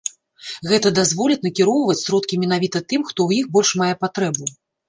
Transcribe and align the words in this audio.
Гэта 0.69 0.91
дазволіць 0.99 1.43
накіроўваць 1.47 1.97
сродкі 2.05 2.41
менавіта 2.47 2.77
тым, 2.89 3.07
хто 3.11 3.19
ў 3.29 3.45
іх 3.45 3.55
больш 3.59 3.77
мае 3.83 3.93
патрэбу. 4.09 4.53